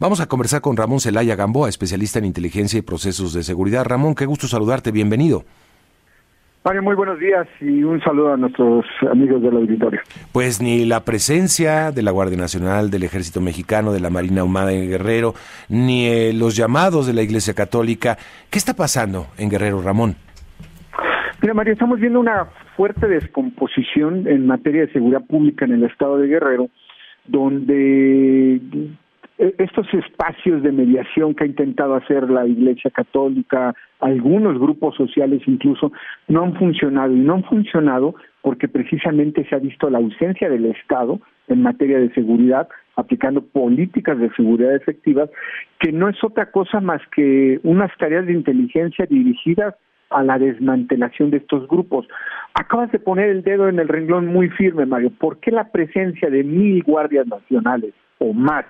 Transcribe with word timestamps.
Vamos 0.00 0.20
a 0.20 0.26
conversar 0.26 0.60
con 0.60 0.76
Ramón 0.76 0.98
Celaya 0.98 1.36
Gamboa, 1.36 1.68
especialista 1.68 2.18
en 2.18 2.24
inteligencia 2.24 2.76
y 2.76 2.82
procesos 2.82 3.32
de 3.32 3.44
seguridad. 3.44 3.84
Ramón, 3.84 4.16
qué 4.16 4.26
gusto 4.26 4.48
saludarte, 4.48 4.90
bienvenido. 4.90 5.44
Mario, 6.64 6.82
muy 6.82 6.96
buenos 6.96 7.20
días 7.20 7.46
y 7.60 7.84
un 7.84 8.00
saludo 8.00 8.32
a 8.32 8.36
nuestros 8.36 8.84
amigos 9.08 9.40
del 9.40 9.54
auditorio. 9.54 10.00
Pues 10.32 10.60
ni 10.60 10.84
la 10.84 11.04
presencia 11.04 11.92
de 11.92 12.02
la 12.02 12.10
Guardia 12.10 12.36
Nacional, 12.36 12.90
del 12.90 13.04
Ejército 13.04 13.40
Mexicano, 13.40 13.92
de 13.92 14.00
la 14.00 14.10
Marina 14.10 14.42
Humada 14.42 14.72
en 14.72 14.90
Guerrero, 14.90 15.34
ni 15.68 16.08
eh, 16.08 16.32
los 16.32 16.56
llamados 16.56 17.06
de 17.06 17.12
la 17.12 17.22
Iglesia 17.22 17.54
Católica. 17.54 18.18
¿Qué 18.50 18.58
está 18.58 18.74
pasando 18.74 19.28
en 19.38 19.48
Guerrero, 19.48 19.80
Ramón? 19.80 20.16
Mira, 21.40 21.54
Mario, 21.54 21.74
estamos 21.74 22.00
viendo 22.00 22.18
una 22.18 22.46
fuerte 22.76 23.06
descomposición 23.06 24.26
en 24.26 24.48
materia 24.48 24.86
de 24.86 24.92
seguridad 24.92 25.24
pública 25.24 25.66
en 25.66 25.74
el 25.74 25.84
estado 25.84 26.18
de 26.18 26.26
Guerrero, 26.26 26.68
donde 27.28 28.60
estos 29.38 29.92
espacios 29.92 30.62
de 30.62 30.70
mediación 30.70 31.34
que 31.34 31.44
ha 31.44 31.46
intentado 31.46 31.94
hacer 31.94 32.30
la 32.30 32.46
Iglesia 32.46 32.90
Católica, 32.90 33.74
algunos 34.00 34.58
grupos 34.58 34.94
sociales 34.96 35.42
incluso, 35.46 35.92
no 36.28 36.44
han 36.44 36.54
funcionado 36.54 37.12
y 37.12 37.20
no 37.20 37.34
han 37.34 37.44
funcionado 37.44 38.14
porque 38.42 38.68
precisamente 38.68 39.44
se 39.48 39.56
ha 39.56 39.58
visto 39.58 39.90
la 39.90 39.98
ausencia 39.98 40.48
del 40.48 40.66
Estado 40.66 41.20
en 41.48 41.62
materia 41.62 41.98
de 41.98 42.12
seguridad, 42.12 42.68
aplicando 42.96 43.44
políticas 43.44 44.18
de 44.18 44.30
seguridad 44.34 44.76
efectivas, 44.76 45.30
que 45.80 45.92
no 45.92 46.08
es 46.08 46.22
otra 46.22 46.50
cosa 46.50 46.80
más 46.80 47.02
que 47.14 47.58
unas 47.64 47.90
tareas 47.98 48.26
de 48.26 48.34
inteligencia 48.34 49.06
dirigidas 49.06 49.74
a 50.10 50.22
la 50.22 50.38
desmantelación 50.38 51.30
de 51.30 51.38
estos 51.38 51.66
grupos. 51.68 52.06
Acabas 52.54 52.92
de 52.92 53.00
poner 53.00 53.30
el 53.30 53.42
dedo 53.42 53.68
en 53.68 53.80
el 53.80 53.88
renglón 53.88 54.26
muy 54.26 54.48
firme, 54.50 54.86
Mario. 54.86 55.10
¿Por 55.18 55.40
qué 55.40 55.50
la 55.50 55.72
presencia 55.72 56.30
de 56.30 56.44
mil 56.44 56.82
guardias 56.84 57.26
nacionales 57.26 57.94
o 58.18 58.32
más 58.32 58.64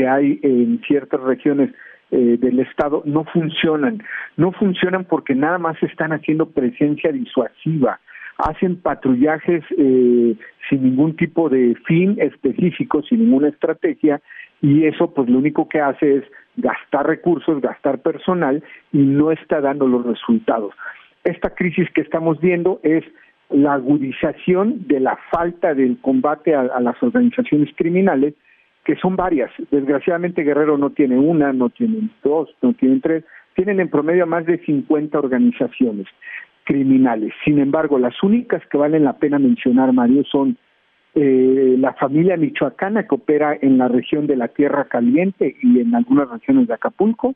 que 0.00 0.08
hay 0.08 0.40
en 0.42 0.80
ciertas 0.86 1.20
regiones 1.20 1.70
eh, 2.10 2.38
del 2.40 2.58
Estado 2.60 3.02
no 3.04 3.24
funcionan. 3.24 4.02
No 4.38 4.50
funcionan 4.52 5.04
porque 5.04 5.34
nada 5.34 5.58
más 5.58 5.76
están 5.82 6.14
haciendo 6.14 6.48
presencia 6.48 7.12
disuasiva, 7.12 8.00
hacen 8.38 8.76
patrullajes 8.80 9.62
eh, 9.76 10.34
sin 10.70 10.82
ningún 10.82 11.16
tipo 11.16 11.50
de 11.50 11.76
fin 11.86 12.16
específico, 12.18 13.02
sin 13.02 13.26
ninguna 13.26 13.48
estrategia, 13.48 14.22
y 14.62 14.86
eso 14.86 15.12
pues 15.12 15.28
lo 15.28 15.36
único 15.36 15.68
que 15.68 15.80
hace 15.80 16.16
es 16.16 16.24
gastar 16.56 17.06
recursos, 17.06 17.60
gastar 17.60 18.00
personal 18.00 18.64
y 18.92 18.98
no 18.98 19.32
está 19.32 19.60
dando 19.60 19.86
los 19.86 20.06
resultados. 20.06 20.72
Esta 21.24 21.50
crisis 21.50 21.90
que 21.90 22.00
estamos 22.00 22.40
viendo 22.40 22.80
es 22.82 23.04
la 23.50 23.74
agudización 23.74 24.86
de 24.88 25.00
la 25.00 25.18
falta 25.30 25.74
del 25.74 25.98
combate 26.00 26.54
a 26.54 26.80
las 26.80 27.02
organizaciones 27.02 27.68
criminales 27.76 28.32
que 28.84 28.96
son 28.96 29.16
varias. 29.16 29.50
Desgraciadamente 29.70 30.42
Guerrero 30.42 30.78
no 30.78 30.90
tiene 30.90 31.18
una, 31.18 31.52
no 31.52 31.68
tienen 31.70 32.10
dos, 32.22 32.48
no 32.62 32.72
tienen 32.74 33.00
tres, 33.00 33.24
tienen 33.54 33.80
en 33.80 33.88
promedio 33.88 34.26
más 34.26 34.46
de 34.46 34.58
50 34.58 35.18
organizaciones 35.18 36.06
criminales. 36.64 37.32
Sin 37.44 37.58
embargo, 37.58 37.98
las 37.98 38.22
únicas 38.22 38.62
que 38.70 38.78
valen 38.78 39.04
la 39.04 39.18
pena 39.18 39.38
mencionar, 39.38 39.92
Mario, 39.92 40.24
son 40.24 40.56
eh, 41.14 41.74
la 41.78 41.92
familia 41.94 42.36
michoacana 42.36 43.08
que 43.08 43.14
opera 43.14 43.58
en 43.60 43.78
la 43.78 43.88
región 43.88 44.26
de 44.26 44.36
la 44.36 44.48
Tierra 44.48 44.84
Caliente 44.84 45.56
y 45.60 45.80
en 45.80 45.94
algunas 45.94 46.30
regiones 46.30 46.68
de 46.68 46.74
Acapulco, 46.74 47.34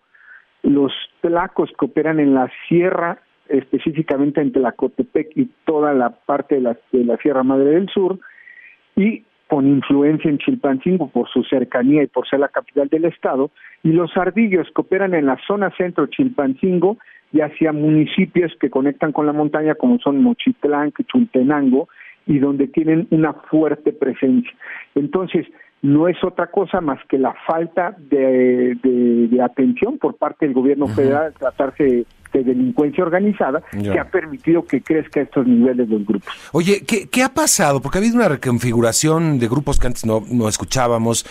los 0.62 0.92
tlacos 1.20 1.70
que 1.78 1.86
operan 1.86 2.20
en 2.20 2.34
la 2.34 2.48
sierra, 2.68 3.18
específicamente 3.48 4.40
en 4.40 4.52
Tlacotepec 4.52 5.36
y 5.36 5.50
toda 5.64 5.92
la 5.92 6.10
parte 6.10 6.54
de 6.54 6.60
la, 6.60 6.78
de 6.92 7.04
la 7.04 7.16
Sierra 7.18 7.42
Madre 7.42 7.70
del 7.70 7.88
Sur, 7.88 8.18
y 8.96 9.24
con 9.54 9.68
influencia 9.68 10.28
en 10.28 10.38
Chilpancingo 10.38 11.10
por 11.10 11.28
su 11.28 11.44
cercanía 11.44 12.02
y 12.02 12.08
por 12.08 12.26
ser 12.26 12.40
la 12.40 12.48
capital 12.48 12.88
del 12.88 13.04
estado, 13.04 13.52
y 13.84 13.92
los 13.92 14.10
ardillos 14.16 14.66
que 14.74 14.80
operan 14.80 15.14
en 15.14 15.26
la 15.26 15.38
zona 15.46 15.70
centro 15.76 16.08
Chilpancingo 16.08 16.98
y 17.32 17.40
hacia 17.40 17.72
municipios 17.72 18.50
que 18.58 18.68
conectan 18.68 19.12
con 19.12 19.26
la 19.26 19.32
montaña 19.32 19.76
como 19.76 20.00
son 20.00 20.20
Mochitlán, 20.24 20.92
Chultenango, 21.06 21.88
y 22.26 22.40
donde 22.40 22.66
tienen 22.66 23.06
una 23.12 23.32
fuerte 23.32 23.92
presencia. 23.92 24.50
Entonces, 24.96 25.46
no 25.82 26.08
es 26.08 26.16
otra 26.24 26.48
cosa 26.48 26.80
más 26.80 26.98
que 27.08 27.18
la 27.18 27.32
falta 27.46 27.94
de, 27.96 28.76
de, 28.82 29.40
atención 29.40 29.98
por 29.98 30.16
parte 30.16 30.46
del 30.46 30.54
gobierno 30.54 30.88
federal 30.88 31.32
tratarse 31.38 32.06
de 32.34 32.42
delincuencia 32.42 33.04
organizada 33.04 33.62
que 33.70 33.98
ha 33.98 34.10
permitido 34.10 34.64
que 34.64 34.82
crezca 34.82 35.20
estos 35.20 35.46
niveles 35.46 35.88
de 35.88 35.98
los 35.98 36.06
grupos. 36.06 36.34
Oye, 36.52 36.82
¿qué, 36.84 37.08
¿qué, 37.08 37.22
ha 37.22 37.32
pasado? 37.32 37.80
Porque 37.80 37.98
ha 37.98 38.00
habido 38.00 38.16
una 38.16 38.28
reconfiguración 38.28 39.38
de 39.38 39.48
grupos 39.48 39.78
que 39.78 39.86
antes 39.86 40.04
no, 40.04 40.24
no 40.28 40.48
escuchábamos. 40.48 41.24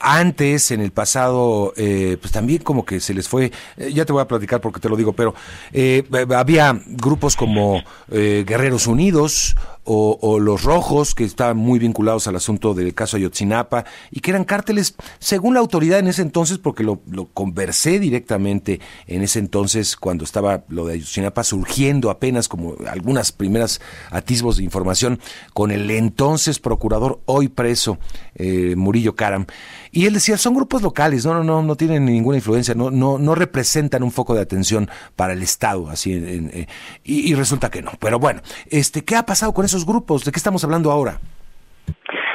Antes, 0.00 0.70
en 0.70 0.80
el 0.80 0.90
pasado, 0.90 1.72
eh, 1.76 2.16
pues 2.20 2.32
también 2.32 2.62
como 2.62 2.84
que 2.84 3.00
se 3.00 3.14
les 3.14 3.28
fue, 3.28 3.52
eh, 3.76 3.92
ya 3.92 4.04
te 4.04 4.12
voy 4.12 4.22
a 4.22 4.28
platicar 4.28 4.60
porque 4.60 4.80
te 4.80 4.88
lo 4.88 4.96
digo, 4.96 5.12
pero 5.12 5.34
eh, 5.72 6.04
había 6.34 6.78
grupos 6.86 7.36
como 7.36 7.82
Guerreros 8.08 8.86
Unidos 8.86 9.54
o, 9.90 10.38
los 10.38 10.64
rojos, 10.64 11.14
que 11.14 11.24
estaban 11.24 11.56
muy 11.56 11.78
vinculados 11.78 12.26
al 12.28 12.36
asunto 12.36 12.74
del 12.74 12.94
caso 12.94 13.16
Ayotzinapa, 13.16 13.86
y 14.10 14.20
que 14.20 14.30
eran 14.30 14.44
cárteles, 14.44 14.94
según 15.18 15.54
la 15.54 15.60
autoridad 15.60 15.98
en 15.98 16.08
ese 16.08 16.20
entonces, 16.20 16.58
porque 16.58 16.82
lo, 16.82 17.00
conversé 17.32 17.98
directamente 17.98 18.80
en 19.06 19.22
ese 19.22 19.38
entonces, 19.38 19.96
cuando 19.96 20.24
estaba 20.24 20.64
lo 20.68 20.86
de 20.86 20.94
Ayotzinapa 20.94 21.42
surgiendo 21.42 22.10
apenas 22.10 22.48
como 22.48 22.74
algunas 22.86 23.32
primeras 23.32 23.80
atisbos 24.10 24.58
de 24.58 24.64
información, 24.64 25.20
con 25.54 25.70
el 25.70 25.90
entonces 25.90 26.58
procurador, 26.58 27.20
hoy 27.24 27.48
preso, 27.48 27.98
eh, 28.34 28.74
Murillo 28.76 29.16
Karam. 29.16 29.46
Y 29.90 30.04
él 30.04 30.12
decía, 30.12 30.36
son 30.36 30.54
grupos 30.54 30.82
locales, 30.82 31.24
no, 31.24 31.32
no, 31.32 31.44
no, 31.44 31.62
no 31.62 31.76
tienen 31.76 32.04
ninguna 32.04 32.36
influencia, 32.36 32.74
no, 32.74 32.90
no, 32.90 33.18
no 33.18 33.34
representan 33.34 34.02
un 34.02 34.12
foco 34.12 34.34
de 34.34 34.42
atención 34.42 34.90
para 35.16 35.32
el 35.32 35.42
Estado, 35.42 35.88
así, 35.88 36.12
eh, 36.12 36.66
y, 37.04 37.30
y 37.30 37.34
resulta 37.34 37.70
que 37.70 37.80
no. 37.80 37.92
Pero 37.98 38.18
bueno, 38.18 38.42
este, 38.66 39.02
¿qué 39.02 39.16
ha 39.16 39.24
pasado 39.24 39.54
con 39.54 39.64
esos 39.64 39.77
grupos? 39.86 40.24
¿De 40.24 40.32
qué 40.32 40.38
estamos 40.38 40.64
hablando 40.64 40.90
ahora? 40.90 41.18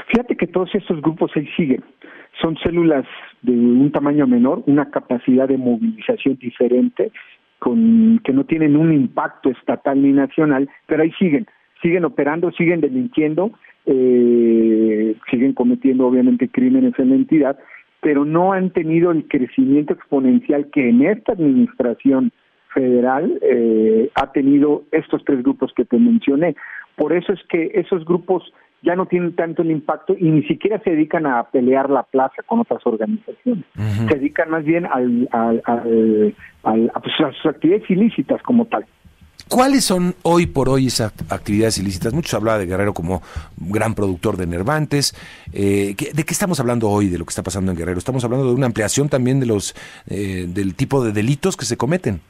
Fíjate 0.07 0.35
que 0.35 0.47
todos 0.47 0.73
estos 0.75 1.01
grupos 1.01 1.31
ahí 1.35 1.47
siguen. 1.57 1.83
Son 2.41 2.57
células 2.57 3.05
de 3.41 3.51
un 3.51 3.91
tamaño 3.91 4.27
menor, 4.27 4.63
una 4.67 4.89
capacidad 4.89 5.47
de 5.47 5.57
movilización 5.57 6.37
diferente, 6.37 7.11
con 7.59 8.19
que 8.23 8.33
no 8.33 8.43
tienen 8.43 8.75
un 8.75 8.93
impacto 8.93 9.49
estatal 9.49 10.01
ni 10.01 10.11
nacional, 10.11 10.69
pero 10.85 11.03
ahí 11.03 11.11
siguen, 11.17 11.47
siguen 11.81 12.05
operando, 12.05 12.51
siguen 12.51 12.81
delinquiendo, 12.81 13.51
eh, 13.85 15.15
siguen 15.31 15.53
cometiendo 15.53 16.07
obviamente 16.07 16.49
crímenes 16.49 16.93
en 16.99 17.09
la 17.09 17.15
entidad, 17.15 17.59
pero 18.01 18.25
no 18.25 18.53
han 18.53 18.71
tenido 18.71 19.11
el 19.11 19.27
crecimiento 19.27 19.93
exponencial 19.93 20.69
que 20.71 20.89
en 20.89 21.03
esta 21.03 21.33
administración 21.33 22.31
federal 22.73 23.39
eh, 23.41 24.09
ha 24.15 24.31
tenido 24.31 24.83
estos 24.91 25.23
tres 25.23 25.41
grupos 25.43 25.71
que 25.73 25.85
te 25.85 25.97
mencioné. 25.97 26.55
Por 26.95 27.13
eso 27.13 27.33
es 27.33 27.39
que 27.49 27.71
esos 27.73 28.05
grupos 28.05 28.43
ya 28.83 28.95
no 28.95 29.05
tienen 29.05 29.35
tanto 29.35 29.61
el 29.61 29.71
impacto 29.71 30.13
y 30.17 30.29
ni 30.29 30.43
siquiera 30.43 30.79
se 30.83 30.91
dedican 30.91 31.25
a 31.25 31.43
pelear 31.43 31.89
la 31.89 32.03
plaza 32.03 32.43
con 32.45 32.59
otras 32.59 32.85
organizaciones. 32.85 33.65
Se 33.75 34.15
dedican 34.15 34.49
más 34.49 34.65
bien 34.65 34.85
al, 34.85 35.29
pues, 36.61 37.13
a 37.19 37.31
sus 37.31 37.45
actividades 37.45 37.89
ilícitas 37.89 38.41
como 38.43 38.65
tal. 38.65 38.85
¿Cuáles 39.47 39.83
son 39.83 40.15
hoy 40.23 40.47
por 40.47 40.69
hoy 40.69 40.87
esas 40.87 41.13
actividades 41.29 41.77
ilícitas? 41.77 42.13
Muchos 42.13 42.33
hablaba 42.33 42.57
de 42.57 42.65
Guerrero 42.65 42.93
como 42.93 43.21
gran 43.57 43.93
productor 43.93 44.35
de 44.35 44.47
nervantes. 44.47 45.15
Eh, 45.51 45.95
¿De 46.13 46.23
qué 46.23 46.33
estamos 46.33 46.59
hablando 46.59 46.89
hoy 46.89 47.07
de 47.09 47.17
lo 47.17 47.25
que 47.25 47.29
está 47.29 47.43
pasando 47.43 47.71
en 47.71 47.77
Guerrero? 47.77 47.99
Estamos 47.99 48.23
hablando 48.23 48.47
de 48.47 48.53
una 48.53 48.65
ampliación 48.65 49.09
también 49.09 49.39
de 49.39 49.45
los 49.45 49.75
eh, 50.07 50.45
del 50.47 50.75
tipo 50.75 51.03
de 51.03 51.11
delitos 51.11 51.55
que 51.55 51.65
se 51.65 51.77
cometen. 51.77 52.21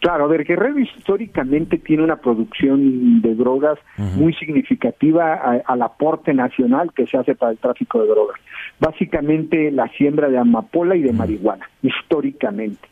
Claro, 0.00 0.24
a 0.24 0.28
ver, 0.28 0.44
Guerrero 0.44 0.78
históricamente 0.78 1.78
tiene 1.78 2.04
una 2.04 2.16
producción 2.16 3.22
de 3.22 3.34
drogas 3.34 3.78
muy 3.96 4.34
significativa 4.34 5.34
al 5.64 5.82
aporte 5.82 6.34
nacional 6.34 6.92
que 6.94 7.06
se 7.06 7.16
hace 7.16 7.34
para 7.34 7.52
el 7.52 7.58
tráfico 7.58 8.02
de 8.02 8.08
drogas. 8.08 8.38
Básicamente 8.78 9.70
la 9.70 9.88
siembra 9.88 10.28
de 10.28 10.38
amapola 10.38 10.96
y 10.96 11.02
de 11.02 11.12
marihuana, 11.12 11.68
históricamente. 11.82 12.88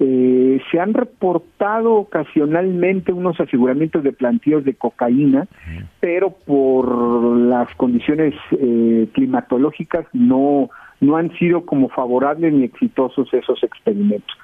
Eh, 0.00 0.60
se 0.70 0.78
han 0.78 0.94
reportado 0.94 1.94
ocasionalmente 1.94 3.12
unos 3.12 3.40
aseguramientos 3.40 4.04
de 4.04 4.12
plantíos 4.12 4.64
de 4.64 4.74
cocaína, 4.74 5.48
pero 5.98 6.30
por 6.30 7.36
las 7.36 7.74
condiciones 7.74 8.34
eh, 8.52 9.08
climatológicas 9.12 10.06
no, 10.12 10.70
no 11.00 11.16
han 11.16 11.36
sido 11.38 11.66
como 11.66 11.88
favorables 11.88 12.52
ni 12.52 12.64
exitosos 12.64 13.32
esos 13.34 13.62
experimentos. 13.64 14.36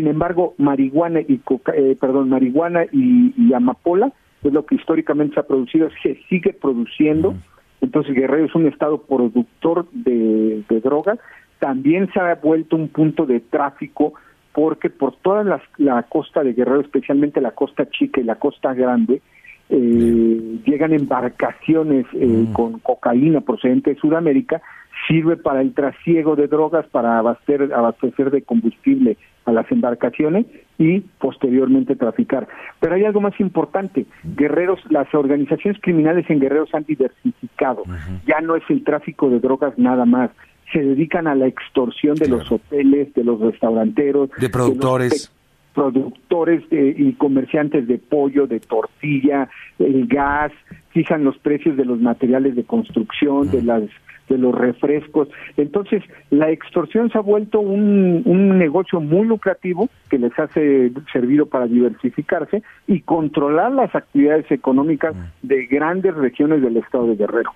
Sin 0.00 0.08
embargo, 0.08 0.54
marihuana 0.56 1.20
y 1.20 1.42
eh, 1.74 1.94
perdón, 2.00 2.30
marihuana 2.30 2.86
y, 2.90 3.52
amapola 3.52 4.10
es 4.42 4.50
lo 4.50 4.64
que 4.64 4.76
históricamente 4.76 5.34
se 5.34 5.40
ha 5.40 5.46
producido, 5.46 5.90
se 6.02 6.14
sigue 6.30 6.54
produciendo. 6.54 7.34
Entonces 7.82 8.14
Guerrero 8.14 8.46
es 8.46 8.54
un 8.54 8.66
estado 8.66 9.02
productor 9.02 9.86
de, 9.92 10.64
drogas. 10.82 11.18
También 11.58 12.10
se 12.14 12.18
ha 12.18 12.34
vuelto 12.36 12.76
un 12.76 12.88
punto 12.88 13.26
de 13.26 13.40
tráfico 13.40 14.14
porque 14.54 14.88
por 14.88 15.16
toda 15.16 15.60
la, 15.76 16.02
costa 16.04 16.42
de 16.42 16.54
Guerrero, 16.54 16.80
especialmente 16.80 17.42
la 17.42 17.50
costa 17.50 17.90
chica 17.90 18.22
y 18.22 18.24
la 18.24 18.36
costa 18.36 18.72
grande, 18.72 19.20
eh, 19.68 20.60
llegan 20.64 20.94
embarcaciones 20.94 22.06
eh, 22.14 22.46
con 22.54 22.78
cocaína 22.78 23.42
procedente 23.42 23.90
de 23.90 24.00
Sudamérica 24.00 24.62
sirve 25.06 25.36
para 25.36 25.60
el 25.60 25.74
trasiego 25.74 26.36
de 26.36 26.48
drogas, 26.48 26.86
para 26.86 27.18
abastecer, 27.18 27.72
abastecer 27.72 28.30
de 28.30 28.42
combustible 28.42 29.16
a 29.44 29.52
las 29.52 29.70
embarcaciones 29.72 30.46
y 30.78 31.00
posteriormente 31.00 31.96
traficar. 31.96 32.48
Pero 32.80 32.94
hay 32.94 33.04
algo 33.04 33.20
más 33.20 33.38
importante, 33.40 34.06
guerreros, 34.24 34.80
las 34.90 35.12
organizaciones 35.14 35.80
criminales 35.82 36.28
en 36.28 36.40
guerreros 36.40 36.70
han 36.74 36.84
diversificado, 36.84 37.84
ya 38.26 38.40
no 38.40 38.56
es 38.56 38.62
el 38.68 38.84
tráfico 38.84 39.30
de 39.30 39.40
drogas 39.40 39.78
nada 39.78 40.04
más, 40.04 40.30
se 40.72 40.80
dedican 40.80 41.26
a 41.26 41.34
la 41.34 41.46
extorsión 41.46 42.14
de 42.14 42.28
los 42.28 42.50
hoteles, 42.50 43.12
de 43.14 43.24
los 43.24 43.40
restauranteros, 43.40 44.30
de 44.38 44.48
productores. 44.48 45.32
Productores 45.80 46.62
y 46.70 47.14
comerciantes 47.14 47.88
de 47.88 47.96
pollo, 47.96 48.46
de 48.46 48.60
tortilla, 48.60 49.48
el 49.78 50.06
gas, 50.08 50.52
fijan 50.90 51.24
los 51.24 51.38
precios 51.38 51.74
de 51.78 51.86
los 51.86 51.98
materiales 51.98 52.54
de 52.54 52.64
construcción, 52.64 53.50
de 53.50 53.62
las 53.62 53.84
de 54.28 54.36
los 54.36 54.54
refrescos. 54.54 55.28
Entonces, 55.56 56.02
la 56.28 56.50
extorsión 56.50 57.10
se 57.10 57.16
ha 57.16 57.22
vuelto 57.22 57.60
un, 57.60 58.22
un 58.26 58.58
negocio 58.58 59.00
muy 59.00 59.26
lucrativo 59.26 59.88
que 60.10 60.18
les 60.18 60.38
hace 60.38 60.92
servido 61.14 61.46
para 61.46 61.66
diversificarse 61.66 62.62
y 62.86 63.00
controlar 63.00 63.72
las 63.72 63.94
actividades 63.94 64.50
económicas 64.50 65.16
de 65.40 65.64
grandes 65.64 66.14
regiones 66.14 66.60
del 66.60 66.76
estado 66.76 67.06
de 67.06 67.16
Guerrero. 67.16 67.52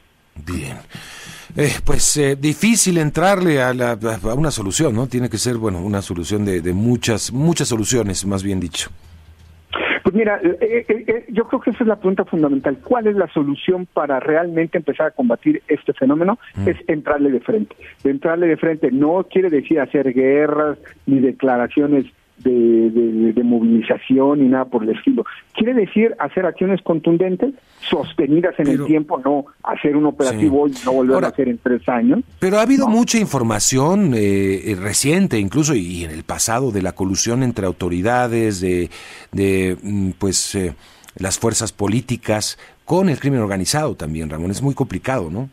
Bien. 0.47 0.79
Eh, 1.56 1.69
pues 1.85 2.17
eh, 2.17 2.37
difícil 2.37 2.99
entrarle 2.99 3.62
a, 3.62 3.73
la, 3.73 3.93
a, 3.93 4.35
una 4.35 4.51
solución, 4.51 4.95
¿no? 4.95 5.06
Tiene 5.06 5.31
que 5.31 5.39
ser, 5.39 5.56
bueno, 5.56 5.81
una 5.81 6.03
solución 6.03 6.45
de, 6.45 6.61
de 6.61 6.73
muchas, 6.73 7.33
muchas 7.33 7.69
soluciones, 7.69 8.27
más 8.27 8.43
bien 8.43 8.59
dicho. 8.59 8.91
Pues 10.03 10.15
mira, 10.15 10.39
eh, 10.43 11.25
yo 11.31 11.49
creo 11.49 11.61
que 11.61 11.71
esa 11.71 11.83
es 11.83 11.89
la 11.89 11.97
pregunta 11.97 12.25
fundamental. 12.25 12.79
¿Cuál 12.85 13.06
es 13.06 13.17
la 13.17 13.27
solución 13.33 13.87
para 13.87 14.21
realmente 14.21 14.77
empezar 14.77 15.06
a 15.06 15.11
combatir 15.12 15.62
este 15.67 15.93
fenómeno? 15.93 16.39
Es 16.67 16.77
entrarle 16.89 17.31
de 17.31 17.41
frente. 17.41 17.75
Entrarle 18.05 18.49
de 18.49 18.57
frente 18.57 18.93
no 18.93 19.27
quiere 19.31 19.49
decir 19.49 19.81
hacer 19.81 20.12
guerras 20.12 20.77
ni 21.07 21.21
declaraciones 21.21 22.05
de, 22.39 23.33
de, 23.33 23.43
movilización 23.43 24.41
ni 24.41 24.49
nada 24.49 24.65
por 24.65 24.83
el 24.83 24.91
estilo. 24.91 25.25
Quiere 25.53 25.75
decir 25.75 26.15
hacer 26.19 26.47
acciones 26.47 26.83
contundentes, 26.83 27.55
sostenidas 27.81 28.59
en 28.59 28.69
el 28.69 28.85
tiempo, 28.85 29.21
no 29.25 29.47
hacer 29.63 29.97
un 29.97 30.07
operativo 30.07 30.63
hoy 30.63 30.73
y 30.73 30.85
no 30.85 30.93
volver 30.93 31.25
a 31.25 31.29
hacer 31.29 31.49
en 31.49 31.59
tres 31.59 31.89
años. 31.89 32.21
Pero 32.41 32.59
ha 32.59 32.63
habido 32.63 32.89
mucha 32.89 33.19
información 33.19 34.15
eh, 34.15 34.73
eh, 34.73 34.77
reciente, 34.81 35.39
incluso 35.39 35.75
y 35.75 36.05
en 36.05 36.11
el 36.11 36.25
pasado, 36.25 36.73
de 36.73 36.83
la 36.83 36.93
colusión 36.93 37.43
entre 37.43 37.67
autoridades, 37.67 38.61
de, 38.61 38.91
de 39.33 39.77
mm, 39.83 40.11
pues 40.19 40.55
eh, 40.55 40.75
las 41.17 41.39
fuerzas 41.39 41.73
políticas 41.73 42.59
con 42.85 43.09
el 43.09 43.19
crimen 43.19 43.41
organizado 43.41 43.95
también, 43.95 44.29
Ramón. 44.29 44.51
Es 44.51 44.63
muy 44.63 44.75
complicado, 44.75 45.31
¿no? 45.31 45.49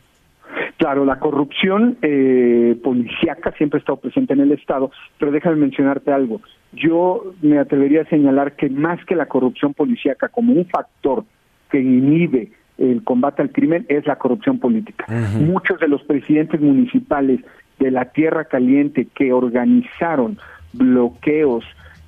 Claro, 0.81 1.05
la 1.05 1.19
corrupción 1.19 1.97
eh, 2.01 2.75
policíaca 2.83 3.51
siempre 3.51 3.77
ha 3.77 3.81
estado 3.81 3.99
presente 3.99 4.33
en 4.33 4.39
el 4.39 4.51
Estado, 4.51 4.89
pero 5.19 5.31
déjame 5.31 5.57
mencionarte 5.57 6.11
algo. 6.11 6.41
Yo 6.73 7.33
me 7.41 7.59
atrevería 7.59 8.01
a 8.01 8.09
señalar 8.09 8.55
que 8.55 8.69
más 8.69 9.03
que 9.05 9.15
la 9.15 9.25
corrupción 9.25 9.73
policíaca 9.73 10.29
como 10.29 10.53
un 10.53 10.65
factor 10.65 11.25
que 11.69 11.79
inhibe 11.79 12.51
el 12.77 13.03
combate 13.03 13.41
al 13.41 13.51
crimen 13.51 13.85
es 13.89 14.07
la 14.07 14.15
corrupción 14.15 14.59
política. 14.59 15.05
Muchos 15.39 15.79
de 15.79 15.87
los 15.87 16.03
presidentes 16.03 16.59
municipales 16.61 17.41
de 17.79 17.91
la 17.91 18.05
Tierra 18.05 18.45
Caliente 18.45 19.07
que 19.13 19.33
organizaron 19.33 20.37
bloqueos, 20.73 21.63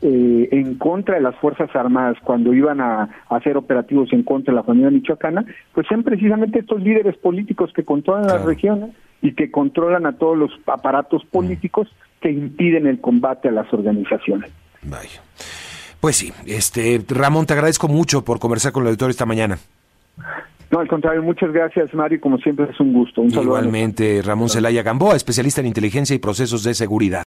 eh, 0.05 0.49
en 0.51 0.75
contra 0.75 1.15
de 1.15 1.21
las 1.21 1.33
Fuerzas 1.37 1.73
Armadas 1.73 2.17
cuando 2.25 2.53
iban 2.53 2.81
a, 2.81 3.07
hacer 3.29 3.55
operativos 3.55 4.11
en 4.11 4.23
contra 4.23 4.51
de 4.51 4.57
la 4.57 4.63
familia 4.63 4.89
michoacana, 4.89 5.45
pues 5.73 5.87
son 5.87 6.03
precisamente 6.03 6.59
estos 6.59 6.81
líderes 6.81 7.15
políticos 7.15 7.71
que 7.73 7.85
controlan 7.85 8.27
las 8.27 8.43
regiones 8.43 8.89
y 9.23 9.33
que 9.33 9.49
controlan 9.49 10.05
a 10.05 10.17
todos 10.17 10.37
los 10.37 10.51
aparatos 10.67 11.23
políticos 11.25 11.87
que 12.21 12.29
impiden 12.29 12.85
el 12.85 13.01
combate 13.01 13.47
a 13.47 13.51
las 13.51 13.73
organizaciones. 13.73 14.51
Vaya. 14.83 15.21
Pues 15.99 16.17
sí, 16.17 16.33
este 16.45 17.01
Ramón, 17.07 17.45
te 17.45 17.53
agradezco 17.53 17.87
mucho 17.87 18.23
por 18.25 18.39
conversar 18.39 18.73
con 18.73 18.83
el 18.83 18.87
auditorio 18.89 19.11
esta 19.11 19.25
mañana. 19.25 19.57
No, 20.69 20.79
al 20.79 20.87
contrario, 20.87 21.21
muchas 21.21 21.53
gracias, 21.53 21.93
Mario. 21.93 22.19
Como 22.19 22.39
siempre, 22.39 22.65
es 22.69 22.79
un 22.79 22.93
gusto. 22.93 23.21
Un 23.21 23.29
Igualmente, 23.29 24.21
Ramón 24.23 24.49
Celaya 24.49 24.81
Gamboa, 24.81 25.15
especialista 25.15 25.61
en 25.61 25.67
inteligencia 25.67 26.15
y 26.15 26.19
procesos 26.19 26.63
de 26.63 26.73
seguridad. 26.73 27.21